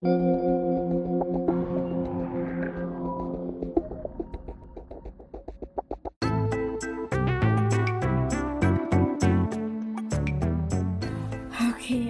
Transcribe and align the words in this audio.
Okay, 0.00 0.10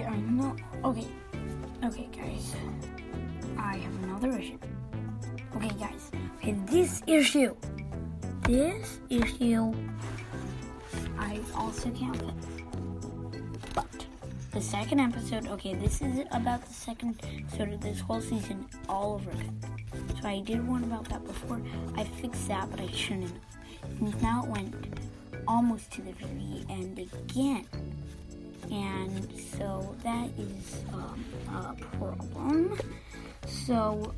I'm 0.05 0.37
not. 0.37 0.59
Okay, 0.85 1.07
okay, 1.83 2.07
guys. 2.15 2.55
I 3.57 3.77
have 3.77 4.03
another 4.03 4.37
issue. 4.37 4.59
Okay, 5.55 5.69
guys. 5.79 6.11
Okay, 6.37 6.51
this 6.67 7.01
issue. 7.07 7.55
This 8.43 8.99
issue. 9.09 9.73
I 11.17 11.39
also 11.55 11.89
can't 11.89 12.15
fix. 12.15 12.48
The 14.59 14.65
second 14.65 14.99
episode. 14.99 15.47
Okay, 15.47 15.73
this 15.73 16.01
is 16.01 16.19
about 16.33 16.65
the 16.65 16.73
second 16.73 17.17
episode 17.23 17.71
of 17.71 17.79
this 17.79 18.01
whole 18.01 18.19
season 18.19 18.65
all 18.89 19.13
over 19.13 19.31
again. 19.31 19.57
So 20.21 20.27
I 20.27 20.41
did 20.41 20.67
one 20.67 20.83
about 20.83 21.07
that 21.07 21.25
before. 21.25 21.61
I 21.95 22.03
fixed 22.03 22.45
that, 22.49 22.69
but 22.69 22.81
I 22.81 22.91
shouldn't. 22.91 23.39
Now 24.21 24.43
it 24.43 24.49
went 24.49 24.75
almost 25.47 25.89
to 25.93 26.01
the 26.01 26.11
very 26.11 26.65
end 26.69 26.99
again 26.99 27.65
and 28.69 29.29
so 29.39 29.95
that 30.03 30.29
is 30.37 30.83
um, 30.91 31.23
a 31.47 31.73
problem. 31.95 32.77
So, 33.47 34.13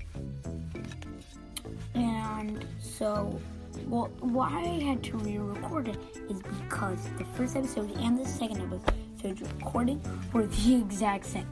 and 1.94 2.66
so, 2.80 3.40
well, 3.86 4.10
why 4.22 4.60
I 4.60 4.84
had 4.84 5.04
to 5.04 5.18
re-record 5.18 5.90
it 5.90 6.00
is 6.32 6.42
because 6.42 6.98
the 7.20 7.26
first 7.36 7.56
episode 7.56 7.96
and 7.98 8.18
the 8.18 8.26
second 8.26 8.62
episode 8.62 8.96
recording 9.30 10.02
were 10.34 10.48
the 10.48 10.76
exact 10.82 11.26
same. 11.26 11.48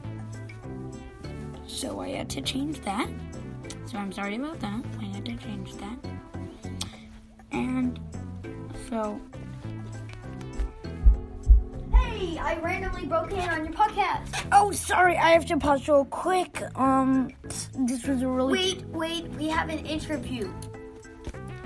So 1.66 2.00
I 2.00 2.10
had 2.10 2.28
to 2.30 2.40
change 2.42 2.80
that. 2.82 3.08
So 3.86 3.98
I'm 3.98 4.12
sorry 4.12 4.36
about 4.36 4.60
that. 4.60 4.84
I 5.00 5.04
had 5.04 5.24
to 5.26 5.36
change 5.36 5.74
that. 5.76 5.98
And 7.52 7.98
so 8.88 9.20
Hey, 11.92 12.38
I 12.38 12.58
randomly 12.58 13.06
broke 13.06 13.32
in 13.32 13.48
on 13.48 13.64
your 13.64 13.72
podcast. 13.72 14.46
Oh, 14.52 14.72
sorry, 14.72 15.16
I 15.16 15.30
have 15.30 15.46
to 15.46 15.56
pause 15.56 15.86
real 15.88 16.04
quick. 16.04 16.62
Um, 16.76 17.30
this 17.78 18.04
was 18.06 18.22
a 18.22 18.28
really. 18.28 18.52
Wait, 18.52 18.84
wait, 18.88 19.28
we 19.32 19.48
have 19.48 19.70
an 19.70 19.78
interview. 19.86 20.52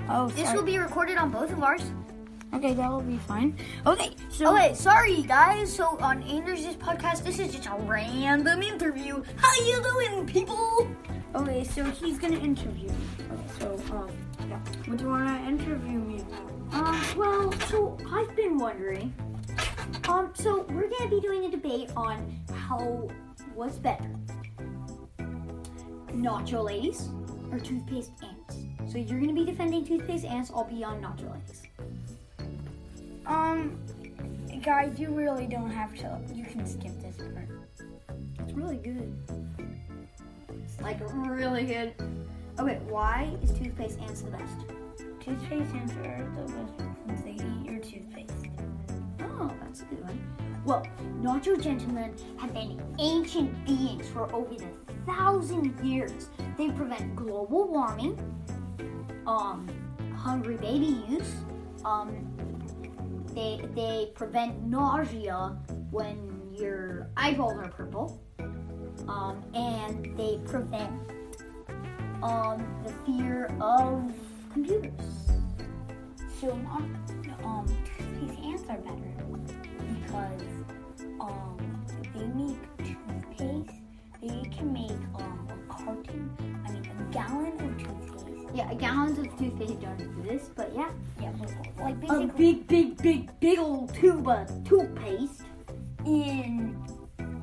Oh, 0.07 0.29
sorry. 0.29 0.31
This 0.31 0.53
will 0.53 0.63
be 0.63 0.77
recorded 0.77 1.17
on 1.17 1.31
both 1.31 1.51
of 1.51 1.63
ours. 1.63 1.81
Okay, 2.55 2.73
that 2.73 2.89
will 2.89 3.01
be 3.01 3.17
fine. 3.17 3.57
Okay, 3.85 4.15
so. 4.29 4.55
Okay, 4.55 4.73
sorry 4.73 5.23
guys. 5.23 5.75
So 5.75 5.97
on 5.99 6.23
Anders' 6.23 6.77
podcast, 6.77 7.25
this 7.25 7.37
is 7.37 7.53
just 7.53 7.67
a 7.67 7.75
random 7.81 8.61
interview. 8.61 9.21
How 9.35 9.53
you 9.65 9.83
doing, 9.83 10.25
people? 10.25 10.87
Okay, 11.35 11.65
so 11.65 11.83
he's 11.83 12.17
gonna 12.17 12.39
interview 12.39 12.87
me. 12.87 12.95
Okay, 13.29 13.43
so, 13.59 13.95
um, 13.97 14.09
yeah. 14.47 14.57
What 14.85 14.97
do 14.97 15.03
you 15.03 15.09
wanna 15.09 15.45
interview 15.45 15.99
me 15.99 16.21
about? 16.21 16.87
Um, 16.87 17.17
well, 17.17 17.51
so 17.67 17.97
I've 18.09 18.33
been 18.37 18.57
wondering. 18.57 19.13
Um, 20.07 20.31
so 20.33 20.65
we're 20.69 20.87
gonna 20.87 21.09
be 21.09 21.19
doing 21.19 21.43
a 21.45 21.51
debate 21.51 21.89
on 21.97 22.39
how 22.53 23.09
what's 23.53 23.77
better, 23.77 24.09
nacho 26.13 26.63
ladies 26.63 27.09
or 27.51 27.59
toothpaste 27.59 28.11
ants. 28.23 28.93
So 28.93 28.97
you're 28.97 29.19
gonna 29.19 29.33
be 29.33 29.43
defending 29.43 29.85
toothpaste 29.85 30.23
ants. 30.23 30.51
I'll 30.55 30.63
be 30.63 30.85
on 30.85 31.01
nacho 31.01 31.29
ladies. 31.33 31.64
Um, 33.27 33.79
guys, 34.61 34.99
you 34.99 35.09
really 35.09 35.47
don't 35.47 35.71
have 35.71 35.95
to. 35.95 36.19
You 36.33 36.45
can 36.45 36.65
skip 36.65 36.99
this 37.01 37.17
part. 37.17 37.49
It's 38.39 38.53
really 38.53 38.77
good. 38.77 39.13
It's 40.63 40.79
like 40.81 40.99
really 41.13 41.65
good. 41.65 41.93
Okay, 42.59 42.79
why 42.87 43.35
is 43.41 43.51
toothpaste 43.51 43.99
ants 43.99 44.21
the 44.21 44.31
best? 44.31 44.59
Toothpaste 45.19 45.73
ants 45.73 45.93
are 45.93 46.29
the 46.35 46.53
best 46.53 46.73
since 47.07 47.21
they 47.21 47.31
eat 47.31 47.65
your 47.65 47.79
toothpaste. 47.79 48.49
Oh, 49.21 49.51
that's 49.61 49.81
a 49.81 49.85
good 49.85 50.03
one. 50.03 50.35
Well, 50.65 50.85
nacho 51.21 51.61
gentlemen 51.61 52.13
have 52.37 52.53
been 52.53 52.81
ancient 52.99 53.65
beings 53.65 54.07
for 54.09 54.31
over 54.33 54.55
the 54.55 54.67
thousand 55.05 55.79
years. 55.83 56.29
They 56.57 56.69
prevent 56.69 57.15
global 57.15 57.67
warming, 57.67 58.17
um, 59.27 59.67
hungry 60.15 60.57
baby 60.57 61.03
use, 61.07 61.33
um, 61.83 62.25
they 63.35 63.61
they 63.75 64.11
prevent 64.15 64.63
nausea 64.63 65.57
when 65.91 66.17
your 66.53 67.09
eyeballs 67.17 67.57
are 67.57 67.69
purple, 67.69 68.21
um, 69.07 69.43
and 69.53 70.17
they 70.17 70.39
prevent 70.45 70.91
um 72.23 72.65
the 72.85 72.93
fear 73.05 73.45
of 73.61 74.11
computers. 74.53 74.91
So, 76.39 76.51
um, 76.51 76.95
um, 77.43 77.65
toothpaste 77.97 78.39
ants 78.43 78.63
are 78.69 78.77
better 78.77 79.13
because, 79.95 80.41
um, 81.19 81.57
they 82.13 82.27
make 82.27 82.57
toothpaste. 82.77 83.79
They 84.21 84.49
can 84.49 84.73
make, 84.73 84.91
um, 85.15 85.47
a 85.49 85.73
carton, 85.73 86.29
I 86.65 86.71
mean, 86.71 86.85
a 86.85 87.13
gallon 87.13 87.53
of 87.53 87.77
toothpaste. 87.77 88.14
Yeah, 88.55 88.73
gallons 88.75 89.19
of 89.19 89.37
toothpaste 89.37 89.81
don't 89.81 89.97
do 89.97 90.23
this, 90.23 90.49
but 90.55 90.71
yeah. 90.73 90.89
Yeah, 91.21 91.33
like 91.77 91.95
A 92.09 92.27
big, 92.37 92.65
big, 92.67 92.95
big, 93.01 93.39
big 93.41 93.59
old 93.59 93.93
tube 93.93 94.25
of 94.29 94.47
toothpaste. 94.63 95.41
in 96.05 96.81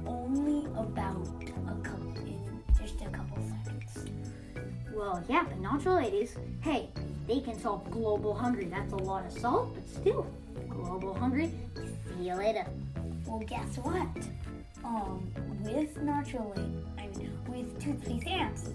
only 0.06 0.64
about 0.74 1.28
a 1.68 1.74
couple, 1.82 2.16
in 2.24 2.62
just 2.80 3.02
a 3.02 3.10
couple 3.10 3.36
seconds. 3.64 4.06
Well, 4.94 5.22
yeah, 5.28 5.44
but 5.46 5.60
nacho 5.62 6.02
ladies, 6.02 6.34
hey, 6.62 6.88
they 7.28 7.40
can 7.40 7.60
solve 7.60 7.90
global 7.90 8.32
hunger. 8.34 8.64
That's 8.64 8.94
a 8.94 8.96
lot 8.96 9.26
of 9.26 9.32
salt, 9.32 9.74
but 9.74 9.86
still, 9.86 10.26
global 10.70 11.12
hunger. 11.12 11.46
See 11.76 12.28
you 12.28 12.34
later. 12.36 12.64
Well, 13.26 13.40
guess 13.40 13.76
what? 13.82 14.08
Um, 14.82 15.30
with 15.62 15.94
nacho 15.98 16.56
I 16.98 17.06
mean, 17.18 17.38
with 17.48 17.78
toothpaste 17.82 18.26
ants, 18.26 18.70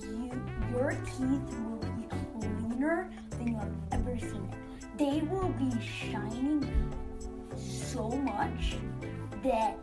you, 0.00 0.30
your 0.70 0.90
teeth 0.90 1.58
will 1.60 1.78
be 1.96 2.06
cleaner 2.60 3.10
than 3.30 3.48
you 3.48 3.56
have 3.56 3.72
ever 3.92 4.18
seen 4.18 4.48
it. 4.52 4.98
They 4.98 5.20
will 5.26 5.48
be 5.50 5.70
shining 5.80 6.92
so 7.56 8.08
much 8.10 8.76
that 9.42 9.76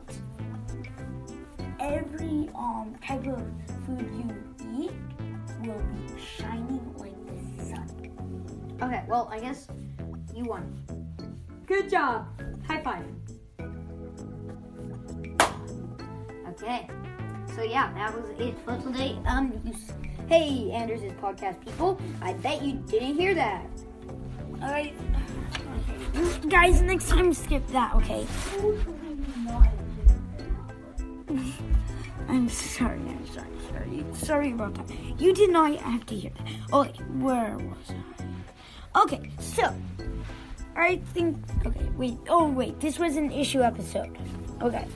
every 1.79 2.49
um 2.55 2.95
type 3.05 3.25
of 3.27 3.43
food 3.85 4.07
you 4.13 4.83
eat 4.83 4.91
will 5.65 5.81
be 5.93 6.19
shining 6.19 6.93
like 6.97 7.15
the 7.57 7.65
sun. 7.65 8.77
Okay, 8.81 9.03
well, 9.07 9.29
I 9.31 9.39
guess 9.39 9.67
you 10.33 10.43
won. 10.45 10.81
Good 11.65 11.89
job. 11.89 12.27
High 12.67 12.81
five. 12.83 13.05
Okay. 16.49 16.87
So 17.55 17.63
yeah, 17.63 17.93
that 17.93 18.13
was 18.15 18.29
it 18.39 18.57
for 18.65 18.77
today. 18.79 19.17
Um, 19.25 19.53
you 19.63 19.73
s- 19.73 19.93
hey, 20.27 20.71
Anders' 20.71 21.11
podcast 21.21 21.63
people. 21.63 21.99
I 22.21 22.33
bet 22.33 22.61
you 22.61 22.73
didn't 22.87 23.15
hear 23.15 23.33
that. 23.35 23.65
Alright. 24.61 24.93
Okay. 25.75 26.47
Guys, 26.49 26.81
next 26.81 27.09
time 27.09 27.33
skip 27.33 27.65
that, 27.67 27.95
okay? 27.95 28.25
I'm 32.27 32.49
sorry, 32.49 32.99
I'm 32.99 33.27
sorry, 33.27 33.47
sorry. 33.69 34.05
Sorry 34.13 34.51
about 34.51 34.73
that. 34.75 34.89
You 35.19 35.33
did 35.33 35.51
not 35.51 35.75
have 35.77 36.05
to 36.07 36.15
hear 36.15 36.31
that. 36.37 36.47
Okay, 36.73 37.03
where 37.19 37.57
was 37.57 37.91
I? 37.91 39.03
Okay, 39.03 39.29
so 39.39 39.73
I 40.75 40.97
think 41.13 41.37
okay, 41.65 41.89
wait, 41.97 42.17
oh 42.29 42.49
wait, 42.49 42.79
this 42.79 42.97
was 42.99 43.15
an 43.15 43.31
issue 43.31 43.61
episode. 43.61 44.17
Okay. 44.61 44.87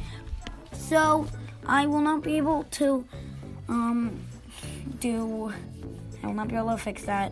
So 0.74 1.28
I 1.66 1.86
will 1.86 2.02
not 2.02 2.24
be 2.24 2.38
able 2.38 2.64
to 2.72 3.06
um 3.68 4.20
do 5.00 5.54
I 6.24 6.28
will 6.28 6.34
not 6.34 6.48
be 6.48 6.56
able 6.56 6.72
to 6.72 6.78
fix 6.78 7.04
that. 7.04 7.32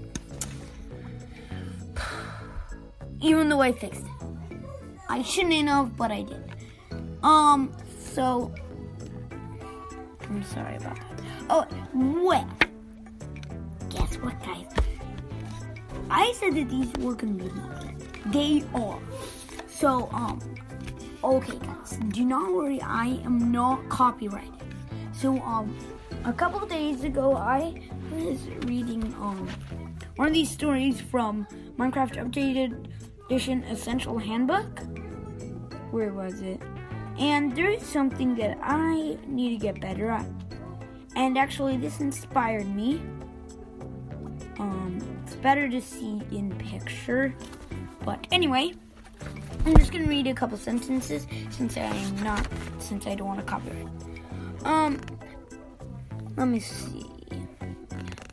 Even 3.22 3.50
though 3.50 3.62
I 3.62 3.72
fixed 3.72 4.02
it. 4.02 4.60
I 5.10 5.22
shouldn't 5.24 5.68
have, 5.68 5.98
but 5.98 6.12
I 6.12 6.24
did. 6.24 6.44
Um, 7.24 7.76
so 8.00 8.54
I'm 10.22 10.44
sorry 10.44 10.76
about 10.78 10.96
that. 10.96 11.22
Oh, 11.50 11.66
well, 11.94 12.50
guess 13.90 14.16
what, 14.18 14.40
guys? 14.44 14.66
I 16.10 16.34
said 16.34 16.56
that 16.56 16.70
these 16.70 16.92
were 17.04 17.16
gonna 17.16 17.34
be 17.34 17.50
long. 17.50 18.02
They 18.28 18.64
are. 18.74 19.00
So, 19.68 20.10
um, 20.12 20.40
okay, 21.24 21.58
guys, 21.58 22.00
do 22.10 22.26
not 22.26 22.54
worry. 22.54 22.82
I 22.82 23.20
am 23.24 23.52
not 23.52 23.88
copyrighted. 23.90 24.54
So, 25.20 25.42
um, 25.42 25.76
a 26.26 26.34
couple 26.34 26.64
days 26.68 27.04
ago, 27.04 27.36
I 27.36 27.82
was 28.12 28.40
reading 28.70 29.04
um 29.20 29.50
one 30.16 30.28
of 30.28 30.34
these 30.34 30.52
stories 30.52 31.02
from 31.02 31.48
Minecraft 31.80 32.22
Updated 32.22 32.86
Edition 33.26 33.64
Essential 33.64 34.20
Handbook. 34.20 34.80
Where 35.90 36.14
was 36.14 36.42
it? 36.42 36.62
And 37.18 37.56
there 37.56 37.72
is 37.72 37.82
something 37.82 38.36
that 38.36 38.60
I 38.62 39.18
need 39.26 39.58
to 39.58 39.58
get 39.58 39.82
better 39.82 40.12
at. 40.12 40.28
And 41.16 41.36
actually, 41.36 41.78
this 41.78 42.00
inspired 42.00 42.68
me. 42.68 43.02
Um, 44.60 45.02
it's 45.24 45.34
better 45.36 45.68
to 45.68 45.82
see 45.82 46.22
in 46.30 46.54
picture. 46.60 47.34
But 48.06 48.28
anyway, 48.32 48.76
I'm 49.66 49.76
just 49.78 49.92
gonna 49.92 50.06
read 50.06 50.28
a 50.28 50.36
couple 50.36 50.60
sentences 50.60 51.26
since 51.50 51.76
I'm 51.76 52.24
not, 52.24 52.48
since 52.78 53.08
I 53.08 53.16
don't 53.16 53.28
want 53.28 53.40
to 53.40 53.46
copyright. 53.46 54.07
Um, 54.68 55.00
let 56.36 56.50
me 56.50 56.60
see. 56.60 57.06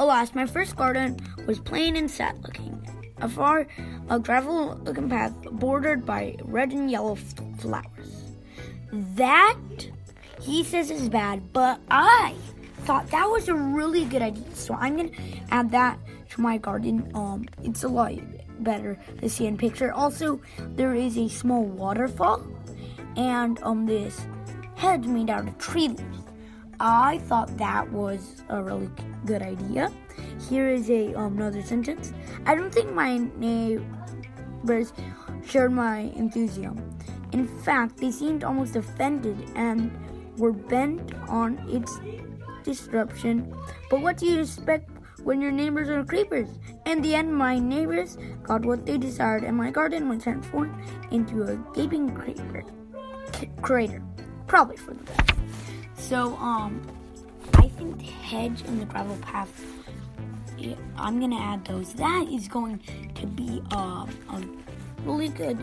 Alas, 0.00 0.34
my 0.34 0.46
first 0.46 0.75
garden 0.75 1.16
was 1.46 1.60
plain 1.60 1.94
and 1.94 2.10
sad 2.10 2.42
looking. 2.42 2.84
Afar, 3.19 3.69
a 4.10 4.19
gravel 4.19 4.75
looking 4.82 5.08
path 5.08 5.32
bordered 5.52 6.04
by 6.04 6.34
red 6.42 6.72
and 6.72 6.90
yellow 6.90 7.14
flowers. 7.14 8.34
That, 8.92 9.56
he 10.40 10.64
says, 10.64 10.90
is 10.90 11.08
bad, 11.08 11.52
but 11.52 11.78
I 11.88 12.34
thought 12.78 13.08
that 13.12 13.30
was 13.30 13.48
a 13.48 13.54
really 13.54 14.04
good 14.04 14.20
idea. 14.20 14.54
So 14.54 14.75
I'm 14.75 14.96
gonna 14.96 15.10
add 15.52 15.70
that 15.70 16.00
to 16.30 16.40
my 16.40 16.58
garden. 16.58 17.12
Um, 17.14 17.46
it's 17.62 17.84
a 17.84 17.88
lot 17.88 18.12
better 18.58 18.98
to 19.20 19.28
see 19.28 19.46
in 19.46 19.56
picture. 19.56 19.92
Also, 19.92 20.40
there 20.75 20.96
is 20.96 21.16
a 21.16 21.28
small 21.28 21.62
waterfall 21.64 22.44
and 23.16 23.62
um 23.62 23.87
this 23.87 24.26
hedge 24.75 25.06
made 25.06 25.30
out 25.30 25.46
of 25.46 25.56
tree 25.58 25.88
leaves. 25.88 26.24
I 26.81 27.19
thought 27.26 27.56
that 27.59 27.91
was 27.91 28.43
a 28.49 28.62
really 28.62 28.91
good 29.26 29.43
idea. 29.43 29.93
Here 30.49 30.69
is 30.69 30.91
a 30.91 31.15
um, 31.15 31.37
another 31.37 31.62
sentence. 31.62 32.12
I 32.47 32.55
don't 32.55 32.73
think 32.73 32.93
my 32.93 33.19
neighbors 33.37 34.93
shared 35.47 35.73
my 35.73 36.12
enthusiasm. 36.17 36.99
In 37.32 37.47
fact, 37.47 37.99
they 37.99 38.11
seemed 38.11 38.44
almost 38.44 38.76
offended 38.76 39.37
and 39.55 39.91
were 40.38 40.53
bent 40.53 41.12
on 41.29 41.59
its 41.69 41.99
disruption. 42.62 43.55
But 43.91 44.00
what 44.00 44.17
do 44.17 44.26
you 44.26 44.41
expect 44.41 44.91
when 45.23 45.41
your 45.41 45.53
neighbors 45.53 45.88
are 45.88 46.05
creepers? 46.05 46.49
In 46.87 47.03
the 47.03 47.15
end, 47.15 47.35
my 47.35 47.59
neighbors 47.59 48.19
got 48.43 48.65
what 48.65 48.87
they 48.87 48.99
desired, 48.99 49.44
and 49.44 49.56
my 49.56 49.71
garden 49.71 50.09
was 50.09 50.23
transformed 50.23 50.75
into 51.11 51.43
a 51.44 51.56
gaping 51.75 52.15
creeper 52.15 52.62
crater, 53.62 54.03
probably 54.47 54.76
for 54.76 54.94
the 54.94 55.03
best. 55.03 55.31
So, 56.04 56.36
um, 56.36 56.82
I 57.54 57.66
think 57.66 57.96
the 57.96 58.04
hedge 58.04 58.60
and 58.66 58.78
the 58.78 58.84
gravel 58.84 59.16
path. 59.22 59.48
I'm 60.98 61.18
gonna 61.18 61.40
add 61.40 61.64
those. 61.64 61.94
That 61.94 62.28
is 62.30 62.46
going 62.46 62.80
to 63.14 63.26
be 63.26 63.62
um, 63.70 64.10
a 64.30 64.42
really 65.08 65.28
good 65.28 65.58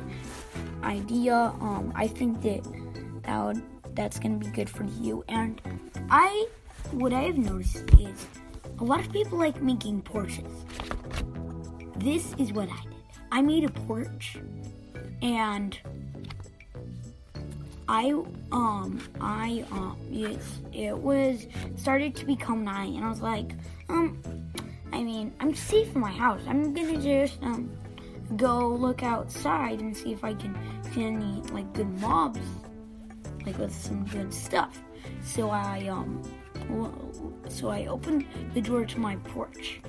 idea. 0.83 1.35
Um, 1.35 1.93
I 1.95 2.07
think 2.07 2.41
that 2.41 2.63
that 3.21 3.43
would, 3.45 3.61
that's 3.93 4.17
gonna 4.17 4.37
be 4.37 4.47
good 4.47 4.67
for 4.67 4.83
you. 4.83 5.23
And 5.27 5.61
I, 6.09 6.47
what 6.89 7.13
I 7.13 7.21
have 7.21 7.37
noticed 7.37 7.93
is 7.99 8.25
a 8.79 8.83
lot 8.83 8.99
of 8.99 9.11
people 9.11 9.37
like 9.37 9.61
making 9.61 10.01
porches. 10.01 10.65
This 11.97 12.33
is 12.39 12.51
what 12.51 12.67
I 12.67 12.81
did. 12.81 12.95
I 13.31 13.43
made 13.43 13.63
a 13.63 13.69
porch, 13.69 14.39
and 15.21 15.77
I 17.91 18.13
um 18.53 19.01
I 19.19 19.65
um 19.69 19.97
it, 20.09 20.39
it 20.71 20.97
was 20.97 21.45
started 21.75 22.15
to 22.15 22.25
become 22.25 22.63
night 22.63 22.93
and 22.93 23.03
I 23.03 23.09
was 23.09 23.21
like 23.21 23.51
um 23.89 24.17
I 24.93 25.03
mean 25.03 25.33
I'm 25.41 25.53
safe 25.53 25.93
in 25.93 25.99
my 25.99 26.09
house. 26.09 26.39
I'm 26.47 26.73
gonna 26.73 27.01
just 27.01 27.43
um 27.43 27.69
go 28.37 28.69
look 28.69 29.03
outside 29.03 29.81
and 29.81 29.95
see 29.95 30.13
if 30.13 30.23
I 30.23 30.33
can 30.33 30.57
see 30.93 31.03
any 31.03 31.41
like 31.51 31.73
good 31.73 31.89
mobs 31.99 32.39
like 33.45 33.57
with 33.57 33.75
some 33.75 34.05
good 34.05 34.33
stuff. 34.33 34.81
So 35.21 35.49
I 35.49 35.87
um 35.87 36.23
so 37.49 37.67
I 37.67 37.87
opened 37.87 38.25
the 38.53 38.61
door 38.61 38.85
to 38.85 38.99
my 39.01 39.17
porch. 39.17 39.81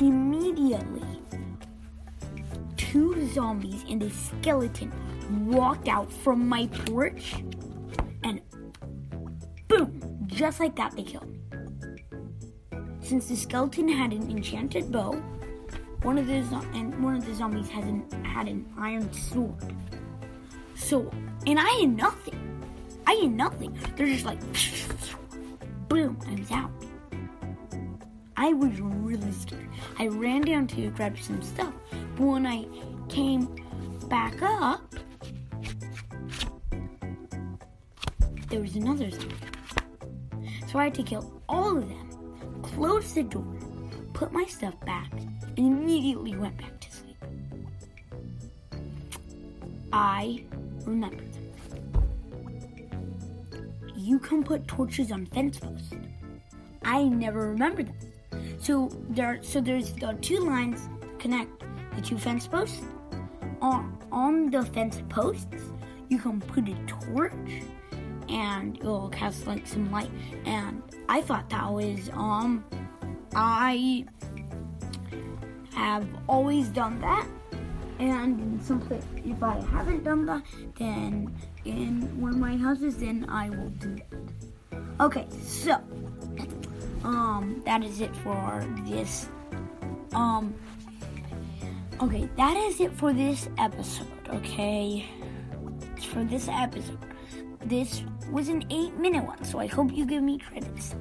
Immediately 0.00 1.04
two 2.78 3.28
zombies 3.34 3.84
and 3.90 4.02
a 4.02 4.08
skeleton 4.08 4.90
walked 5.30 5.88
out 5.88 6.12
from 6.12 6.48
my 6.48 6.66
porch 6.86 7.36
and 8.24 8.40
boom, 9.68 10.26
just 10.26 10.60
like 10.60 10.76
that 10.76 10.94
they 10.96 11.02
killed 11.02 11.28
me. 11.28 11.40
Since 13.00 13.26
the 13.26 13.36
skeleton 13.36 13.88
had 13.88 14.12
an 14.12 14.30
enchanted 14.30 14.92
bow, 14.92 15.12
one 16.02 16.18
of 16.18 16.26
the 16.26 16.34
and 16.74 17.02
one 17.02 17.16
of 17.16 17.26
the 17.26 17.34
zombies 17.34 17.68
has 17.68 17.84
an, 17.84 18.04
had 18.24 18.48
an 18.48 18.66
iron 18.78 19.12
sword. 19.12 19.74
So, 20.74 21.10
and 21.46 21.58
I 21.58 21.68
had 21.80 21.96
nothing. 21.96 22.64
I 23.06 23.14
had 23.14 23.32
nothing. 23.32 23.76
They're 23.96 24.06
just 24.06 24.24
like 24.24 24.40
boom, 25.88 26.18
I 26.28 26.34
was 26.34 26.50
out. 26.50 26.70
I 28.36 28.52
was 28.52 28.78
really 28.80 29.32
scared. 29.32 29.68
I 29.98 30.06
ran 30.06 30.42
down 30.42 30.66
to 30.68 30.90
grab 30.90 31.18
some 31.18 31.42
stuff, 31.42 31.74
but 32.16 32.24
when 32.24 32.46
I 32.46 32.66
came 33.08 33.48
back 34.08 34.40
up, 34.42 34.94
there 38.48 38.60
was 38.60 38.76
another 38.76 39.10
zombie. 39.10 39.34
So 40.70 40.78
I 40.78 40.84
had 40.84 40.94
to 40.94 41.02
kill 41.02 41.42
all 41.48 41.76
of 41.76 41.88
them, 41.88 42.60
close 42.62 43.12
the 43.12 43.22
door, 43.22 43.56
put 44.14 44.32
my 44.32 44.44
stuff 44.44 44.74
back, 44.84 45.12
and 45.12 45.58
immediately 45.58 46.36
went 46.36 46.56
back 46.56 46.80
to 46.80 46.92
sleep. 46.92 47.16
I 49.92 50.44
remember 50.84 51.16
remembered 51.16 51.36
You 53.96 54.18
can 54.18 54.42
put 54.42 54.66
torches 54.66 55.12
on 55.12 55.26
fence 55.26 55.58
posts. 55.58 55.94
I 56.84 57.04
never 57.04 57.48
remembered 57.48 57.88
them. 57.88 58.58
So 58.60 58.90
there, 59.10 59.42
so 59.42 59.60
there's 59.60 59.92
the 59.92 60.16
two 60.20 60.40
lines 60.40 60.88
connect 61.18 61.64
the 61.94 62.02
two 62.02 62.18
fence 62.18 62.46
posts. 62.46 62.82
On 63.60 63.98
on 64.12 64.50
the 64.50 64.64
fence 64.64 65.02
posts, 65.08 65.46
you 66.08 66.18
can 66.18 66.40
put 66.40 66.68
a 66.68 66.74
torch 66.86 67.32
and 68.28 68.76
it'll 68.78 69.08
cast 69.08 69.46
like 69.46 69.66
some 69.66 69.90
light. 69.90 70.10
And 70.44 70.82
I 71.08 71.20
thought 71.22 71.48
that 71.50 71.72
was 71.72 72.10
um 72.12 72.64
I 73.34 74.04
have 75.74 76.06
always 76.28 76.68
done 76.68 77.00
that. 77.00 77.26
And 77.98 78.40
in 78.40 78.60
some 78.60 78.80
place, 78.80 79.02
if 79.24 79.42
I 79.42 79.60
haven't 79.60 80.04
done 80.04 80.24
that, 80.26 80.44
then 80.78 81.34
in 81.64 82.20
one 82.20 82.32
of 82.32 82.38
my 82.38 82.56
houses, 82.56 82.96
then 82.98 83.26
I 83.28 83.50
will 83.50 83.70
do 83.70 83.96
that. 83.96 84.80
Okay, 85.00 85.26
so 85.42 85.80
um 87.04 87.62
that 87.64 87.82
is 87.82 88.00
it 88.00 88.14
for 88.16 88.66
this 88.86 89.28
um 90.14 90.54
okay 92.02 92.28
that 92.36 92.56
is 92.56 92.80
it 92.80 92.92
for 92.92 93.12
this 93.12 93.48
episode 93.58 94.06
okay 94.30 95.06
for 96.12 96.24
this 96.24 96.48
episode 96.50 96.98
this 97.64 98.02
was 98.30 98.48
an 98.48 98.64
eight 98.70 98.94
minute 98.98 99.24
one 99.24 99.42
so 99.44 99.58
i 99.58 99.66
hope 99.66 99.92
you 99.92 100.06
give 100.06 100.22
me 100.22 100.38
credits 100.38 100.94